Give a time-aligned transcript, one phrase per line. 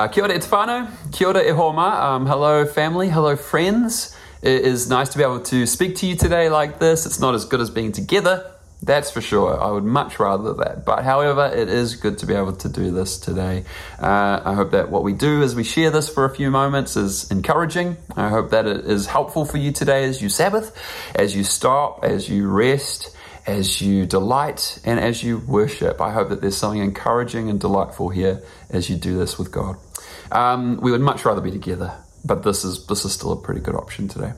[0.00, 4.16] Uh, kia ora whānau, kia ora e um, hello family, hello friends.
[4.40, 7.04] It is nice to be able to speak to you today like this.
[7.04, 8.50] It's not as good as being together,
[8.82, 9.60] that's for sure.
[9.60, 10.86] I would much rather that.
[10.86, 13.66] But however, it is good to be able to do this today.
[13.98, 16.96] Uh, I hope that what we do as we share this for a few moments
[16.96, 17.98] is encouraging.
[18.16, 20.74] I hope that it is helpful for you today as you Sabbath,
[21.14, 23.14] as you stop, as you rest
[23.46, 26.00] as you delight and as you worship.
[26.00, 29.76] I hope that there's something encouraging and delightful here as you do this with God.
[30.32, 31.92] Um, we would much rather be together,
[32.24, 34.32] but this is this is still a pretty good option today.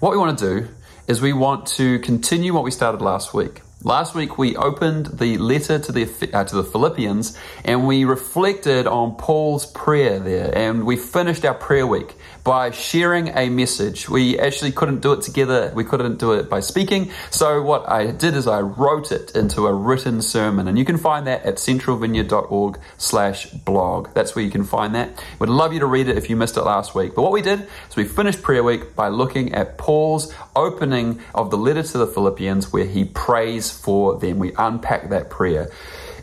[0.00, 0.68] What we want to do
[1.06, 3.62] is we want to continue what we started last week.
[3.84, 8.88] Last week we opened the letter to the uh, to the Philippians and we reflected
[8.88, 14.08] on Paul's prayer there and we finished our prayer week by sharing a message.
[14.08, 15.70] We actually couldn't do it together.
[15.76, 17.12] We couldn't do it by speaking.
[17.30, 20.96] So what I did is I wrote it into a written sermon and you can
[20.96, 24.12] find that at centralvineyard.org slash blog.
[24.12, 25.22] That's where you can find that.
[25.38, 27.14] We'd love you to read it if you missed it last week.
[27.14, 31.52] But what we did is we finished prayer week by looking at Paul's opening of
[31.52, 34.38] the letter to the Philippians where he prays for them.
[34.38, 35.70] We unpack that prayer.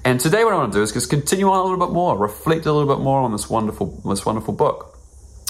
[0.04, 2.18] And today what I want to do is just continue on a little bit more,
[2.18, 4.98] reflect a little bit more on this wonderful, this wonderful book.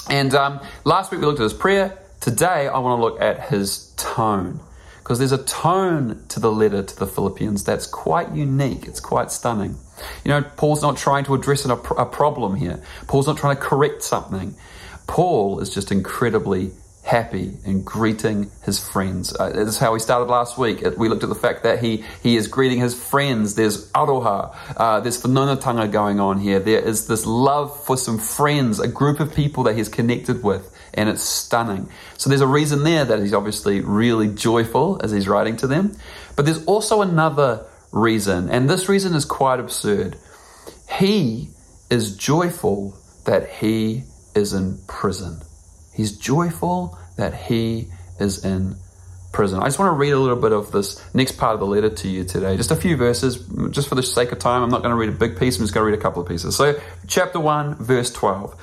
[0.08, 1.98] And um, last week we looked at his prayer.
[2.20, 4.60] Today I want to look at his tone.
[4.98, 8.86] Because there's a tone to the letter to the Philippians that's quite unique.
[8.86, 9.76] It's quite stunning.
[10.24, 12.82] You know, Paul's not trying to address a, a problem here.
[13.06, 14.56] Paul's not trying to correct something.
[15.06, 16.72] Paul is just incredibly
[17.06, 19.34] happy and greeting his friends.
[19.38, 20.82] Uh, this is how we started last week.
[20.96, 23.54] We looked at the fact that he, he is greeting his friends.
[23.54, 26.58] There's aroha, uh, there's whanaungatanga going on here.
[26.58, 30.68] There is this love for some friends, a group of people that he's connected with,
[30.94, 31.88] and it's stunning.
[32.18, 35.96] So there's a reason there that he's obviously really joyful as he's writing to them.
[36.34, 40.18] But there's also another reason, and this reason is quite absurd.
[40.98, 41.50] He
[41.88, 44.02] is joyful that he
[44.34, 45.45] is in prison.
[45.96, 47.88] He's joyful that he
[48.20, 48.76] is in
[49.32, 49.60] prison.
[49.60, 51.90] I just want to read a little bit of this next part of the letter
[51.90, 52.56] to you today.
[52.56, 53.38] Just a few verses,
[53.70, 54.62] just for the sake of time.
[54.62, 56.22] I'm not going to read a big piece, I'm just going to read a couple
[56.22, 56.56] of pieces.
[56.56, 58.54] So, chapter 1, verse 12.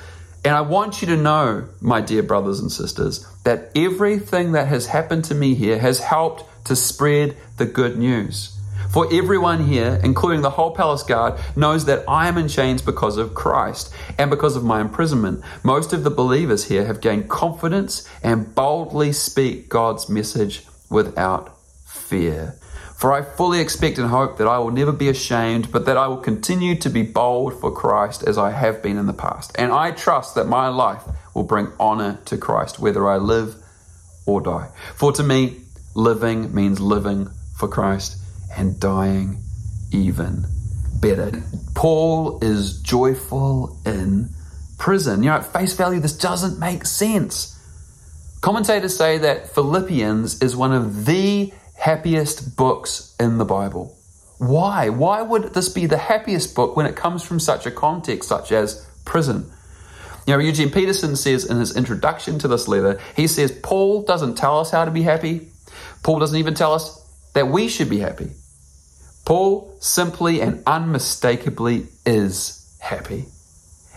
[0.44, 4.86] And I want you to know, my dear brothers and sisters, that everything that has
[4.86, 8.53] happened to me here has helped to spread the good news.
[8.94, 13.16] For everyone here, including the whole palace guard, knows that I am in chains because
[13.16, 15.42] of Christ and because of my imprisonment.
[15.64, 22.54] Most of the believers here have gained confidence and boldly speak God's message without fear.
[22.96, 26.06] For I fully expect and hope that I will never be ashamed, but that I
[26.06, 29.50] will continue to be bold for Christ as I have been in the past.
[29.58, 31.02] And I trust that my life
[31.34, 33.56] will bring honor to Christ, whether I live
[34.24, 34.68] or die.
[34.94, 35.62] For to me,
[35.96, 38.18] living means living for Christ
[38.56, 39.42] and dying
[39.92, 40.44] even
[41.00, 41.42] better.
[41.74, 44.30] Paul is joyful in
[44.78, 45.22] prison.
[45.22, 47.50] You know, at face value, this doesn't make sense.
[48.40, 53.96] Commentators say that Philippians is one of the happiest books in the Bible.
[54.38, 54.88] Why?
[54.88, 58.52] Why would this be the happiest book when it comes from such a context such
[58.52, 59.50] as prison?
[60.26, 64.36] You know, Eugene Peterson says in his introduction to this letter, he says, Paul doesn't
[64.36, 65.48] tell us how to be happy.
[66.02, 67.00] Paul doesn't even tell us
[67.34, 68.30] that we should be happy.
[69.24, 73.26] Paul simply and unmistakably is happy.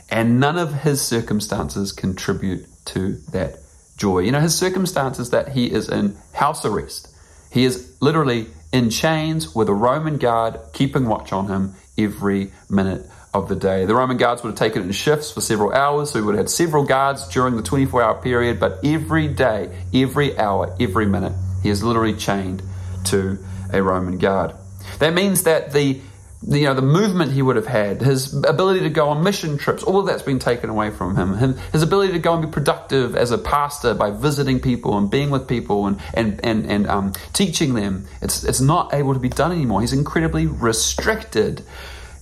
[0.09, 3.57] And none of his circumstances contribute to that
[3.97, 4.19] joy.
[4.19, 7.13] You know, his circumstances that he is in house arrest.
[7.51, 13.05] He is literally in chains with a Roman guard keeping watch on him every minute
[13.33, 13.85] of the day.
[13.85, 16.35] The Roman guards would have taken it in shifts for several hours, so he would
[16.35, 21.05] have had several guards during the 24 hour period, but every day, every hour, every
[21.05, 21.33] minute,
[21.63, 22.61] he is literally chained
[23.05, 23.37] to
[23.73, 24.53] a Roman guard.
[24.99, 25.99] That means that the
[26.47, 29.83] you know the movement he would have had, his ability to go on mission trips,
[29.83, 31.57] all of that's been taken away from him.
[31.71, 35.29] His ability to go and be productive as a pastor by visiting people and being
[35.29, 39.29] with people and and and, and um, teaching them, it's it's not able to be
[39.29, 39.81] done anymore.
[39.81, 41.63] He's incredibly restricted.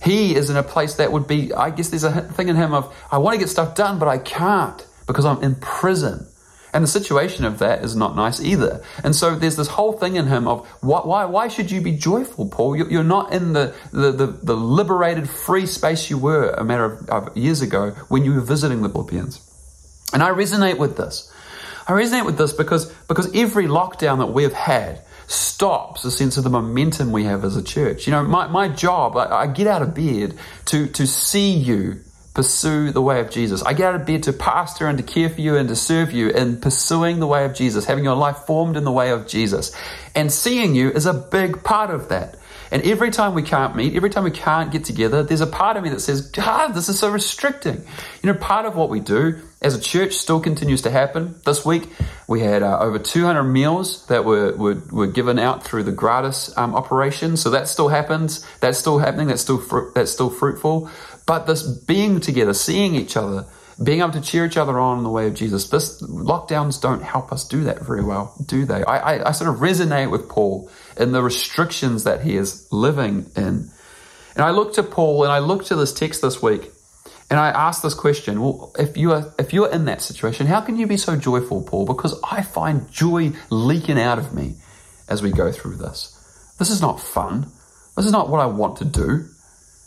[0.02, 2.74] He is in a place that would be, I guess, there's a thing in him
[2.74, 6.26] of I want to get stuff done, but I can't because I'm in prison.
[6.76, 8.82] And the situation of that is not nice either.
[9.02, 11.92] And so there's this whole thing in him of why, why, why should you be
[11.92, 12.76] joyful, Paul?
[12.76, 17.08] You're not in the, the, the, the liberated, free space you were a matter of,
[17.08, 19.40] of years ago when you were visiting the Philippians.
[20.12, 21.32] And I resonate with this.
[21.88, 26.44] I resonate with this because, because every lockdown that we've had stops a sense of
[26.44, 28.06] the momentum we have as a church.
[28.06, 30.36] You know, my, my job, I, I get out of bed
[30.66, 32.02] to, to see you
[32.36, 33.62] pursue the way of Jesus.
[33.62, 36.12] I get out of bed to pastor and to care for you and to serve
[36.12, 39.26] you in pursuing the way of Jesus, having your life formed in the way of
[39.26, 39.74] Jesus.
[40.14, 42.36] And seeing you is a big part of that.
[42.70, 45.78] And every time we can't meet, every time we can't get together, there's a part
[45.78, 47.76] of me that says, God, this is so restricting.
[48.22, 51.36] You know, part of what we do as a church still continues to happen.
[51.44, 51.88] This week,
[52.28, 56.56] we had uh, over 200 meals that were, were, were, given out through the gratis
[56.58, 57.36] um, operation.
[57.36, 58.44] So that still happens.
[58.60, 59.28] That's still happening.
[59.28, 60.90] That's still, fru- that's still fruitful.
[61.26, 63.46] But this being together, seeing each other,
[63.82, 65.68] being able to cheer each other on in the way of Jesus.
[65.68, 68.82] This lockdowns don't help us do that very well, do they?
[68.84, 73.30] I, I, I sort of resonate with Paul in the restrictions that he is living
[73.36, 73.70] in.
[74.34, 76.70] And I look to Paul and I look to this text this week
[77.28, 80.60] and I ask this question, well, if you are if you're in that situation, how
[80.60, 81.84] can you be so joyful, Paul?
[81.84, 84.54] Because I find joy leaking out of me
[85.08, 86.12] as we go through this.
[86.58, 87.50] This is not fun.
[87.96, 89.28] This is not what I want to do.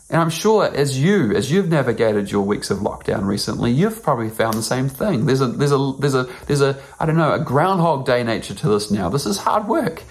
[0.09, 4.29] And I'm sure as you, as you've navigated your weeks of lockdown recently, you've probably
[4.29, 5.27] found the same thing.
[5.27, 8.55] There's a, there's a, there's a, there's a, I don't know, a groundhog day nature
[8.55, 9.09] to this now.
[9.09, 10.01] This is hard work.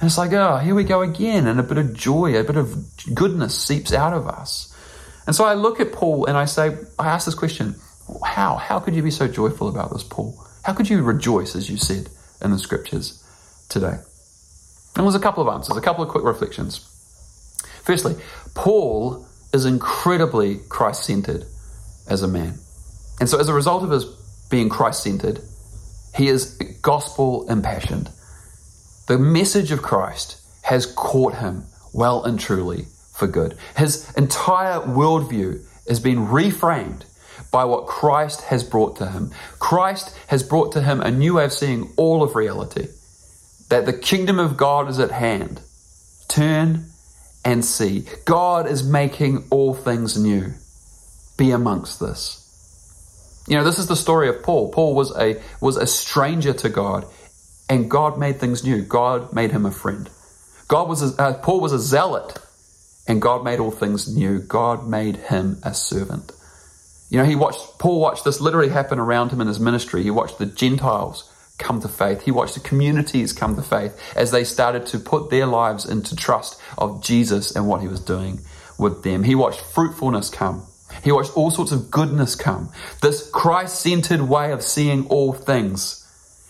[0.00, 1.46] And it's like, oh, here we go again.
[1.46, 2.74] And a bit of joy, a bit of
[3.14, 4.74] goodness seeps out of us.
[5.26, 7.74] And so I look at Paul and I say, I ask this question,
[8.24, 8.56] how?
[8.56, 10.42] How could you be so joyful about this, Paul?
[10.62, 12.08] How could you rejoice, as you said
[12.42, 13.22] in the scriptures
[13.68, 13.98] today?
[14.96, 16.78] And there's a couple of answers, a couple of quick reflections.
[17.82, 18.16] Firstly,
[18.54, 21.46] Paul is incredibly Christ centered
[22.10, 22.58] as a man.
[23.20, 24.04] And so, as a result of his
[24.50, 25.40] being Christ centered,
[26.16, 28.10] he is gospel impassioned.
[29.06, 33.56] The message of Christ has caught him well and truly for good.
[33.76, 37.02] His entire worldview has been reframed
[37.52, 39.30] by what Christ has brought to him.
[39.60, 42.88] Christ has brought to him a new way of seeing all of reality
[43.68, 45.60] that the kingdom of God is at hand.
[46.28, 46.86] Turn
[47.44, 48.06] and see.
[48.24, 50.54] God is making all things new.
[51.36, 52.40] Be amongst this.
[53.46, 54.72] You know, this is the story of Paul.
[54.72, 57.04] Paul was a was a stranger to God,
[57.68, 58.82] and God made things new.
[58.82, 60.08] God made him a friend.
[60.68, 62.38] God was a, uh, Paul was a zealot,
[63.06, 64.38] and God made all things new.
[64.38, 66.32] God made him a servant.
[67.10, 70.02] You know, he watched Paul watched this literally happen around him in his ministry.
[70.02, 71.30] He watched the Gentiles
[71.64, 72.22] come to faith.
[72.22, 76.14] He watched the communities come to faith as they started to put their lives into
[76.14, 78.40] trust of Jesus and what he was doing
[78.78, 79.24] with them.
[79.24, 80.66] He watched fruitfulness come.
[81.02, 82.70] He watched all sorts of goodness come.
[83.02, 86.00] This Christ centered way of seeing all things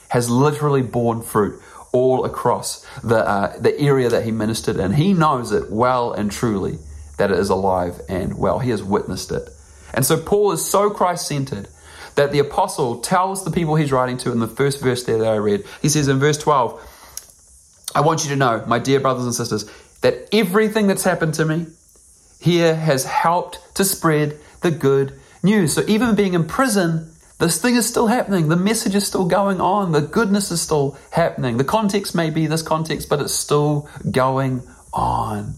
[0.08, 1.60] has literally borne fruit
[1.92, 4.92] all across the, uh, the area that he ministered in.
[4.92, 6.78] He knows it well and truly
[7.18, 8.58] that it is alive and well.
[8.58, 9.48] He has witnessed it.
[9.94, 11.68] And so Paul is so Christ centered
[12.14, 15.28] that the apostle tells the people he's writing to in the first verse there that
[15.28, 15.64] I read.
[15.82, 16.80] He says in verse 12,
[17.94, 19.70] I want you to know, my dear brothers and sisters,
[20.00, 21.66] that everything that's happened to me
[22.40, 25.74] here has helped to spread the good news.
[25.74, 28.48] So even being in prison, this thing is still happening.
[28.48, 29.92] The message is still going on.
[29.92, 31.56] The goodness is still happening.
[31.56, 34.62] The context may be this context, but it's still going
[34.92, 35.54] on.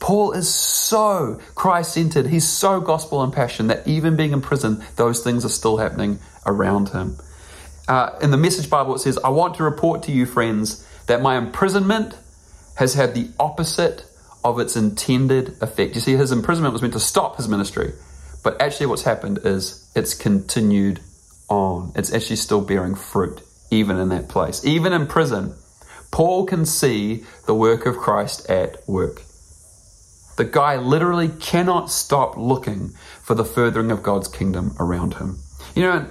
[0.00, 2.26] Paul is so Christ centered.
[2.26, 6.90] He's so gospel impassioned that even being in prison, those things are still happening around
[6.90, 7.18] him.
[7.88, 11.22] Uh, in the Message Bible, it says, I want to report to you, friends, that
[11.22, 12.16] my imprisonment
[12.76, 14.04] has had the opposite
[14.44, 15.94] of its intended effect.
[15.94, 17.92] You see, his imprisonment was meant to stop his ministry,
[18.44, 21.00] but actually, what's happened is it's continued
[21.48, 21.92] on.
[21.96, 23.40] It's actually still bearing fruit,
[23.70, 24.64] even in that place.
[24.64, 25.54] Even in prison,
[26.10, 29.22] Paul can see the work of Christ at work.
[30.38, 32.90] The guy literally cannot stop looking
[33.22, 35.40] for the furthering of God's kingdom around him.
[35.74, 36.06] You know,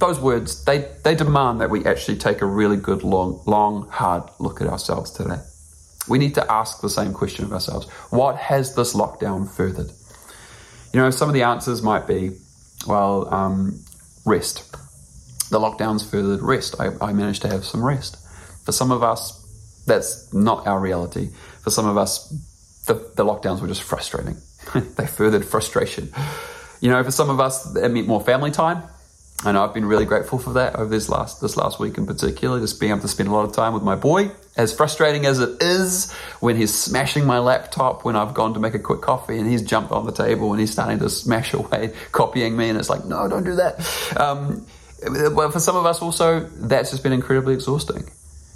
[0.00, 4.24] those words, they, they demand that we actually take a really good, long, long, hard
[4.40, 5.38] look at ourselves today.
[6.08, 9.92] We need to ask the same question of ourselves What has this lockdown furthered?
[10.92, 12.32] You know, some of the answers might be,
[12.88, 13.80] well, um,
[14.26, 14.72] rest.
[15.52, 16.74] The lockdown's furthered rest.
[16.80, 18.16] I, I managed to have some rest.
[18.64, 19.38] For some of us,
[19.86, 21.30] that's not our reality.
[21.62, 22.34] For some of us,
[22.86, 24.36] the, the lockdowns were just frustrating.
[24.74, 26.12] they furthered frustration.
[26.80, 28.82] You know, for some of us, it meant more family time.
[29.44, 32.60] And I've been really grateful for that over this last this last week in particular,
[32.60, 34.30] just being able to spend a lot of time with my boy.
[34.56, 38.74] As frustrating as it is when he's smashing my laptop when I've gone to make
[38.74, 41.92] a quick coffee and he's jumped on the table and he's starting to smash away,
[42.12, 44.16] copying me, and it's like, no, don't do that.
[44.16, 44.64] Um,
[45.34, 48.08] but for some of us also, that's just been incredibly exhausting.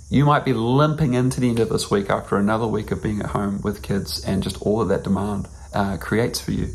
[0.08, 3.20] You might be limping into the end of this week after another week of being
[3.20, 6.66] at home with kids and just all of that demand uh, creates for you.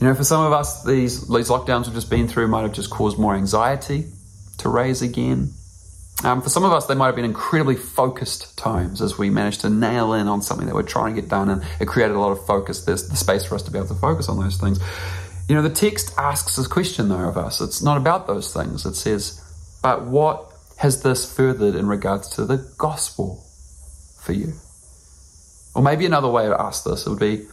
[0.00, 2.72] You know, for some of us, these, these lockdowns we've just been through might have
[2.72, 4.06] just caused more anxiety
[4.58, 5.52] to raise again.
[6.24, 9.60] Um, for some of us, they might have been incredibly focused times as we managed
[9.60, 12.20] to nail in on something that we're trying to get done, and it created a
[12.20, 12.84] lot of focus.
[12.84, 14.80] There's the space for us to be able to focus on those things.
[15.48, 17.60] You know, the text asks this question, though, of us.
[17.60, 18.84] It's not about those things.
[18.84, 19.40] It says,
[19.80, 23.44] but what has this furthered in regards to the gospel
[24.22, 24.52] for you?
[25.74, 27.46] Or maybe another way to ask this would be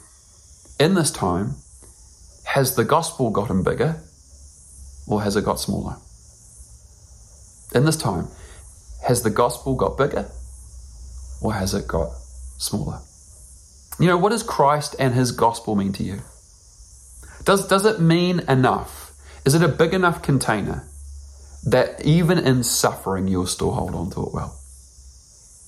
[0.80, 1.56] in this time,
[2.44, 4.00] has the gospel gotten bigger
[5.08, 5.96] or has it got smaller?
[7.74, 8.28] In this time,
[9.08, 10.30] has the gospel got bigger
[11.42, 12.12] or has it got
[12.58, 13.00] smaller?
[14.00, 16.22] You know, what does Christ and his gospel mean to you?
[17.44, 19.14] Does, does it mean enough?
[19.46, 20.88] Is it a big enough container
[21.66, 24.60] that even in suffering you'll still hold on to it well?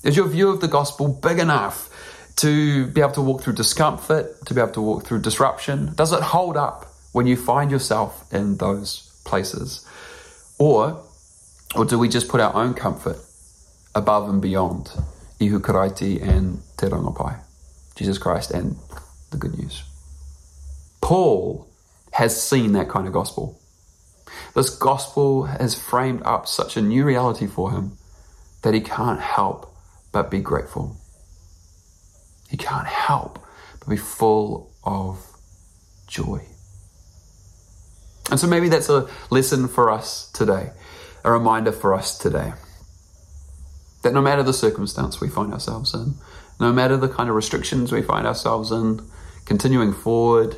[0.03, 1.89] Is your view of the gospel big enough
[2.37, 5.93] to be able to walk through discomfort, to be able to walk through disruption?
[5.95, 9.85] Does it hold up when you find yourself in those places?
[10.59, 11.03] Or,
[11.75, 13.17] or do we just put our own comfort
[13.95, 14.91] above and beyond
[15.39, 17.39] Ihu Karaiti and Te Rongopai,
[17.95, 18.77] Jesus Christ and
[19.31, 19.83] the good news?
[21.01, 21.67] Paul
[22.11, 23.56] has seen that kind of gospel.
[24.55, 27.97] This gospel has framed up such a new reality for him
[28.63, 29.73] that he can't help
[30.11, 30.97] but be grateful.
[32.49, 33.39] He can't help
[33.79, 35.25] but be full of
[36.07, 36.41] joy.
[38.29, 40.71] And so maybe that's a lesson for us today,
[41.23, 42.53] a reminder for us today.
[44.03, 46.15] That no matter the circumstance we find ourselves in,
[46.59, 49.01] no matter the kind of restrictions we find ourselves in,
[49.45, 50.57] continuing forward,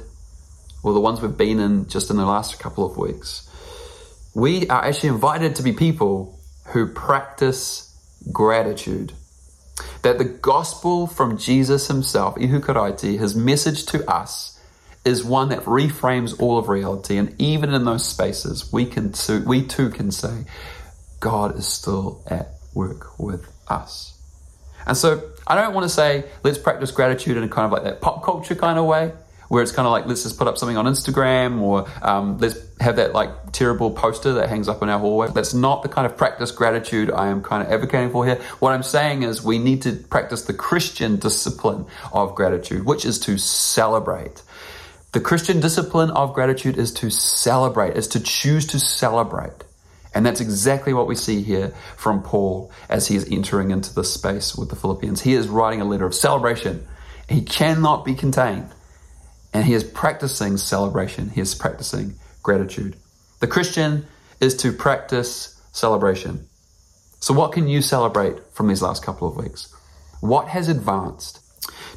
[0.84, 3.49] or the ones we've been in just in the last couple of weeks,
[4.34, 7.96] we are actually invited to be people who practice
[8.32, 9.14] gratitude.
[10.02, 14.60] That the gospel from Jesus himself, Ihu Karaiti, his message to us,
[15.06, 17.18] is one that reframes all of reality.
[17.18, 20.46] And even in those spaces, we can too, we too can say,
[21.20, 24.18] God is still at work with us.
[24.86, 27.84] And so I don't want to say let's practice gratitude in a kind of like
[27.84, 29.12] that pop culture kind of way
[29.50, 32.58] where it's kind of like let's just put up something on Instagram or um, let's
[32.80, 35.28] have that like terrible poster that hangs up in our hallway.
[35.30, 38.36] That's not the kind of practice gratitude I am kind of advocating for here.
[38.60, 43.20] What I'm saying is we need to practice the Christian discipline of gratitude, which is
[43.22, 44.42] to celebrate.
[45.12, 49.64] The Christian discipline of gratitude is to celebrate, is to choose to celebrate.
[50.14, 54.14] And that's exactly what we see here from Paul as he is entering into this
[54.14, 55.22] space with the Philippians.
[55.22, 56.88] He is writing a letter of celebration.
[57.28, 58.70] He cannot be contained.
[59.54, 61.30] And he is practicing celebration.
[61.30, 62.96] He is practicing gratitude.
[63.40, 64.06] The Christian
[64.40, 66.48] is to practice celebration.
[67.20, 69.74] So, what can you celebrate from these last couple of weeks?
[70.22, 71.40] What has advanced?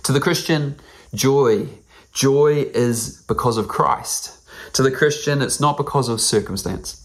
[0.04, 0.76] To the Christian,
[1.14, 1.68] joy.
[2.12, 4.38] Joy is because of Christ.
[4.74, 7.04] To the Christian, it's not because of circumstance.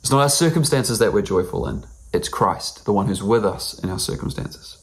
[0.00, 3.78] It's not our circumstances that we're joyful in, it's Christ, the one who's with us
[3.82, 4.78] in our circumstances.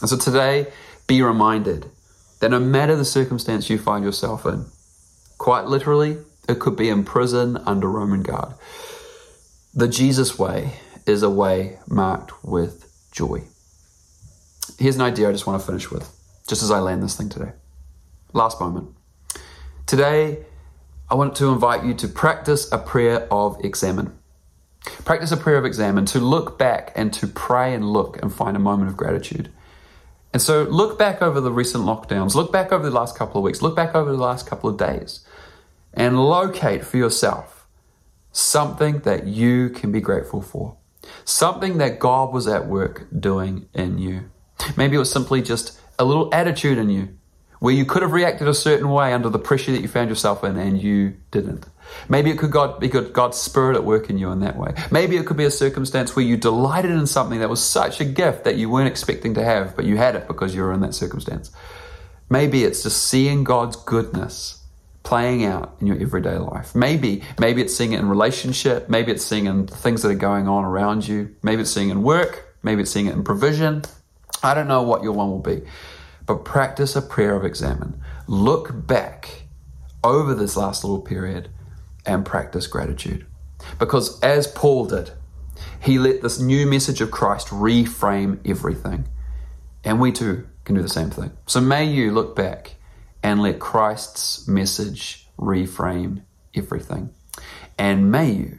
[0.00, 0.72] And so today,
[1.06, 1.90] be reminded
[2.40, 4.66] that no matter the circumstance you find yourself in,
[5.38, 8.54] quite literally, it could be in prison under Roman guard.
[9.74, 10.74] The Jesus way
[11.06, 13.44] is a way marked with joy.
[14.78, 16.10] Here's an idea I just want to finish with,
[16.46, 17.52] just as I land this thing today.
[18.32, 18.88] Last moment.
[19.86, 20.44] Today,
[21.08, 24.18] I want to invite you to practice a prayer of examen.
[25.04, 28.56] Practice a prayer of examen, to look back and to pray and look and find
[28.56, 29.50] a moment of gratitude.
[30.32, 33.44] And so look back over the recent lockdowns, look back over the last couple of
[33.44, 35.24] weeks, look back over the last couple of days,
[35.94, 37.66] and locate for yourself
[38.32, 40.76] something that you can be grateful for.
[41.24, 44.30] Something that God was at work doing in you.
[44.76, 47.16] Maybe it was simply just a little attitude in you
[47.60, 50.44] where you could have reacted a certain way under the pressure that you found yourself
[50.44, 51.66] in and you didn't.
[52.08, 54.74] Maybe it could God, be God's spirit at work in you in that way.
[54.90, 58.04] Maybe it could be a circumstance where you delighted in something that was such a
[58.04, 60.80] gift that you weren't expecting to have, but you had it because you were in
[60.80, 61.50] that circumstance.
[62.28, 64.62] Maybe it's just seeing God's goodness
[65.02, 66.74] playing out in your everyday life.
[66.74, 68.88] Maybe, maybe it's seeing it in relationship.
[68.88, 71.34] Maybe it's seeing in things that are going on around you.
[71.42, 72.56] Maybe it's seeing it in work.
[72.62, 73.82] Maybe it's seeing it in provision.
[74.42, 75.62] I don't know what your one will be
[76.26, 78.00] but practice a prayer of examen.
[78.26, 79.44] Look back
[80.04, 81.48] over this last little period
[82.06, 83.26] and practice gratitude.
[83.78, 85.10] Because as Paul did,
[85.80, 89.08] he let this new message of Christ reframe everything.
[89.84, 91.32] And we too can do the same thing.
[91.46, 92.76] So may you look back
[93.22, 96.22] and let Christ's message reframe
[96.54, 97.10] everything.
[97.78, 98.58] And may you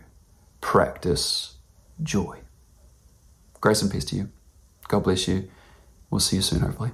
[0.62, 1.56] practice
[2.01, 2.39] joy.
[3.60, 4.30] Grace and peace to you.
[4.88, 5.50] God bless you.
[6.10, 6.92] We'll see you soon, hopefully.